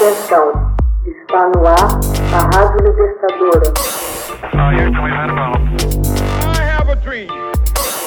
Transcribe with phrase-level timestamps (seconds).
[0.00, 0.50] Atenção,
[1.04, 2.00] está no ar
[2.32, 3.70] a Rádio Libertadora.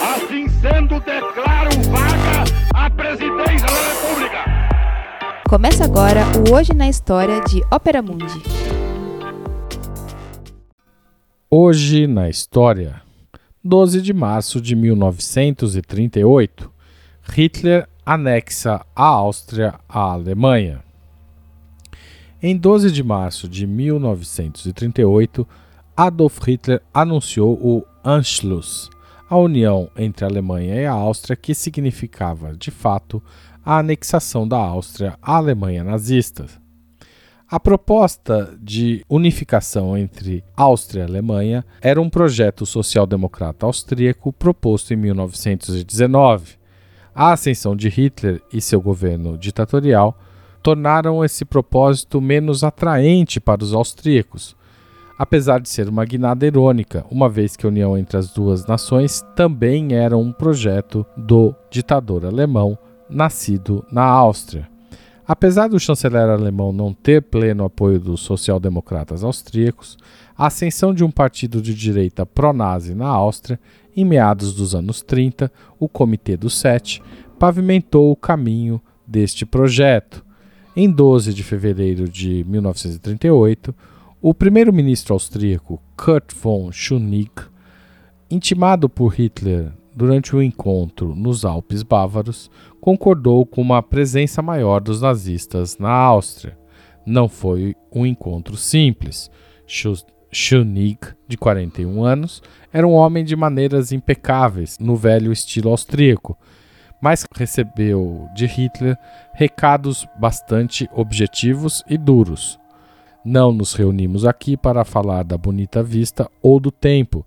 [0.00, 2.44] Assim sendo, declaro vaga
[2.74, 4.38] a presidência da República.
[5.46, 8.42] Começa agora o Hoje na História de Ópera Mundi.
[11.50, 13.02] Hoje na História,
[13.62, 16.72] 12 de março de 1938,
[17.22, 20.90] Hitler anexa a Áustria à Alemanha.
[22.44, 25.46] Em 12 de março de 1938,
[25.96, 28.90] Adolf Hitler anunciou o Anschluss,
[29.30, 33.22] a união entre a Alemanha e a Áustria, que significava, de fato,
[33.64, 36.46] a anexação da Áustria à Alemanha nazista.
[37.48, 44.96] A proposta de unificação entre Áustria e Alemanha era um projeto social-democrata austríaco proposto em
[44.96, 46.54] 1919.
[47.14, 50.18] A ascensão de Hitler e seu governo ditatorial
[50.62, 54.56] tornaram esse propósito menos atraente para os austríacos,
[55.18, 59.24] apesar de ser uma guinada irônica, uma vez que a união entre as duas nações
[59.34, 62.78] também era um projeto do ditador alemão
[63.08, 64.68] nascido na Áustria.
[65.26, 69.96] Apesar do chanceler alemão não ter pleno apoio dos social-democratas austríacos,
[70.36, 73.60] a ascensão de um partido de direita pró-nazi na Áustria,
[73.96, 77.02] em meados dos anos 30, o Comitê dos Sete,
[77.38, 80.24] pavimentou o caminho deste projeto.
[80.74, 83.74] Em 12 de fevereiro de 1938,
[84.22, 87.30] o primeiro-ministro austríaco Kurt von Schunig,
[88.30, 94.80] intimado por Hitler durante o um encontro nos Alpes Bávaros, concordou com uma presença maior
[94.80, 96.56] dos nazistas na Áustria.
[97.04, 99.30] Não foi um encontro simples.
[99.66, 102.42] Schunig, de 41 anos,
[102.72, 106.38] era um homem de maneiras impecáveis no velho estilo austríaco,
[107.02, 108.96] mas recebeu de Hitler
[109.34, 112.60] recados bastante objetivos e duros.
[113.24, 117.26] Não nos reunimos aqui para falar da bonita vista ou do tempo,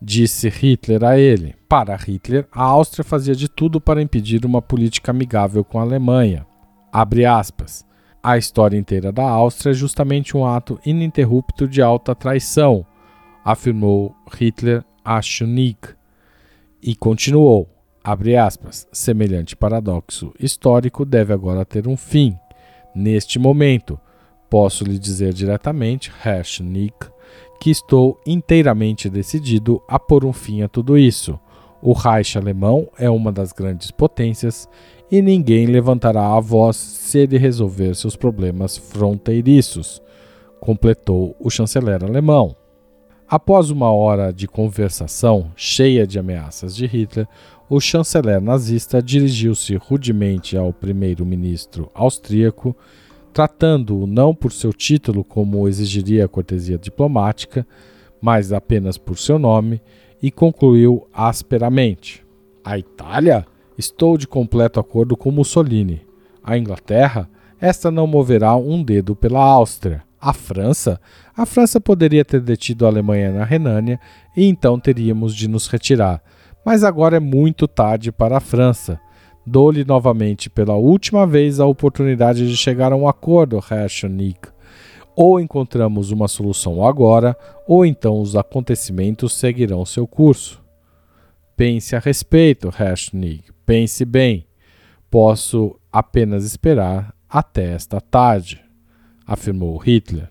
[0.00, 1.56] disse Hitler a ele.
[1.68, 6.46] Para Hitler, a Áustria fazia de tudo para impedir uma política amigável com a Alemanha.
[8.22, 12.86] A história inteira da Áustria é justamente um ato ininterrupto de alta traição,
[13.44, 15.78] afirmou Hitler a Schunig.
[16.80, 17.75] E continuou.
[18.06, 22.38] Abre aspas, semelhante paradoxo histórico deve agora ter um fim.
[22.94, 23.98] Neste momento,
[24.48, 27.08] posso lhe dizer diretamente, Herr Nick,
[27.60, 31.36] que estou inteiramente decidido a pôr um fim a tudo isso.
[31.82, 34.68] O Reich alemão é uma das grandes potências
[35.10, 40.00] e ninguém levantará a voz se ele resolver seus problemas fronteiriços,
[40.60, 42.54] completou o chanceler alemão.
[43.28, 47.26] Após uma hora de conversação cheia de ameaças de Hitler,
[47.68, 52.76] o chanceler nazista dirigiu-se rudemente ao primeiro-ministro austríaco,
[53.32, 57.66] tratando-o não por seu título, como exigiria a cortesia diplomática,
[58.20, 59.82] mas apenas por seu nome,
[60.22, 62.24] e concluiu asperamente:
[62.64, 63.44] A Itália?
[63.76, 66.00] Estou de completo acordo com Mussolini.
[66.42, 67.28] A Inglaterra?
[67.60, 70.05] Esta não moverá um dedo pela Áustria.
[70.20, 71.00] A França?
[71.36, 74.00] A França poderia ter detido a Alemanha na Renânia
[74.36, 76.22] e então teríamos de nos retirar
[76.66, 79.00] mas agora é muito tarde para a França.
[79.46, 84.40] Dou-lhe novamente pela última vez a oportunidade de chegar a um acordo, Herr Schonig.
[85.14, 87.36] Ou encontramos uma solução agora,
[87.68, 90.60] ou então os acontecimentos seguirão seu curso.
[91.56, 93.44] Pense a respeito, Herr Schonig.
[93.64, 94.44] Pense bem.
[95.08, 98.60] Posso apenas esperar até esta tarde,
[99.26, 100.28] afirmou Hitler.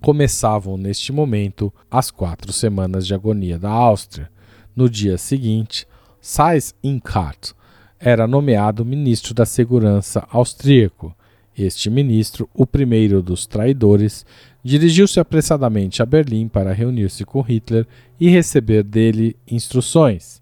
[0.00, 4.30] Começavam neste momento as quatro semanas de agonia da Áustria
[4.74, 5.86] no dia seguinte,
[6.20, 7.52] Seyss-Inquart
[7.98, 11.14] era nomeado ministro da Segurança austríaco.
[11.56, 14.24] Este ministro, o primeiro dos traidores,
[14.64, 17.86] dirigiu-se apressadamente a Berlim para reunir-se com Hitler
[18.18, 20.40] e receber dele instruções.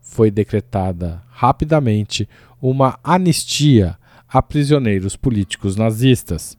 [0.00, 2.28] Foi decretada rapidamente
[2.60, 3.98] uma anistia
[4.28, 6.56] a prisioneiros políticos nazistas.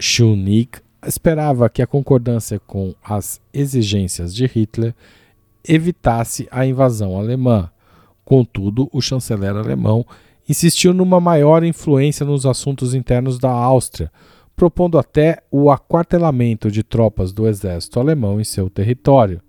[0.00, 0.70] Schunig
[1.06, 4.94] esperava que a concordância com as exigências de Hitler
[5.62, 7.70] evitasse a invasão alemã.
[8.24, 10.06] Contudo, o chanceler alemão
[10.48, 14.10] insistiu numa maior influência nos assuntos internos da Áustria,
[14.56, 19.42] propondo até o aquartelamento de tropas do exército alemão em seu território.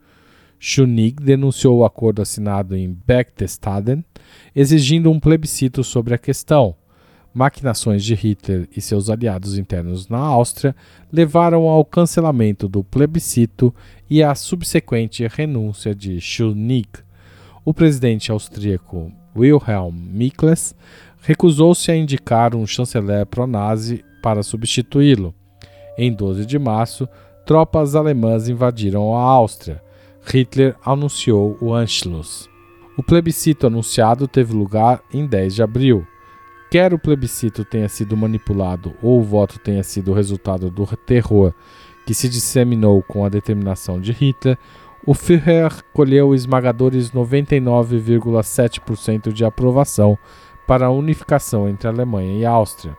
[0.59, 4.03] Schunig denunciou o acordo assinado em Berchtesgaden,
[4.55, 6.75] exigindo um plebiscito sobre a questão.
[7.33, 10.75] Maquinações de Hitler e seus aliados internos na Áustria
[11.11, 13.73] levaram ao cancelamento do plebiscito
[14.09, 16.89] e à subsequente renúncia de Schunig.
[17.63, 20.75] O presidente austríaco Wilhelm Mikles
[21.21, 25.33] recusou-se a indicar um chanceler pró-nazi para substituí-lo.
[25.97, 27.07] Em 12 de março,
[27.45, 29.81] tropas alemãs invadiram a Áustria.
[30.25, 32.49] Hitler anunciou o Anschluss.
[32.97, 36.05] O plebiscito anunciado teve lugar em 10 de abril.
[36.71, 41.53] Quer o plebiscito tenha sido manipulado ou o voto tenha sido resultado do terror
[42.05, 44.57] que se disseminou com a determinação de Hitler,
[45.05, 50.17] o Führer colheu esmagadores 99,7% de aprovação
[50.65, 52.97] para a unificação entre a Alemanha e a Áustria.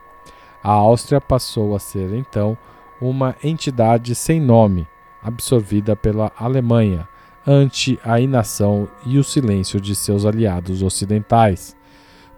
[0.63, 2.55] A Áustria passou a ser então
[3.01, 4.87] uma entidade sem nome,
[5.19, 7.07] absorvida pela Alemanha,
[7.47, 11.75] ante a inação e o silêncio de seus aliados ocidentais.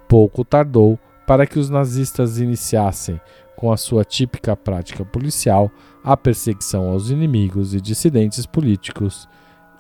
[0.08, 3.20] Pouco tardou para que os nazistas iniciassem,
[3.56, 5.72] com a sua típica prática policial,
[6.04, 9.28] a perseguição aos inimigos e dissidentes políticos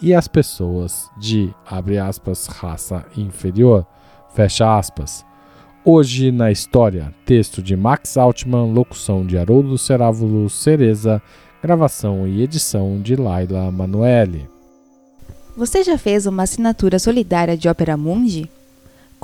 [0.01, 1.53] e às pessoas de,
[2.01, 3.86] aspas, raça inferior,
[4.33, 5.25] fecha aspas.
[5.83, 11.21] Hoje na história, texto de Max Altman, locução de Haroldo Cerávulo Cereza,
[11.62, 14.50] gravação e edição de Laila Manoeli.
[15.56, 18.50] Você já fez uma assinatura solidária de Opera Mundi?